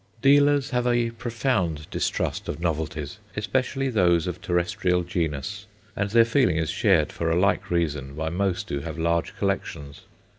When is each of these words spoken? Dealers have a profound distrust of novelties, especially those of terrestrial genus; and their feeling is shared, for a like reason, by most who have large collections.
Dealers 0.23 0.71
have 0.71 0.87
a 0.87 1.11
profound 1.11 1.87
distrust 1.91 2.49
of 2.49 2.59
novelties, 2.59 3.19
especially 3.37 3.87
those 3.87 4.25
of 4.25 4.41
terrestrial 4.41 5.03
genus; 5.03 5.67
and 5.95 6.09
their 6.09 6.25
feeling 6.25 6.57
is 6.57 6.71
shared, 6.71 7.11
for 7.11 7.29
a 7.29 7.37
like 7.39 7.69
reason, 7.69 8.15
by 8.15 8.27
most 8.27 8.67
who 8.69 8.79
have 8.79 8.97
large 8.97 9.35
collections. 9.37 10.01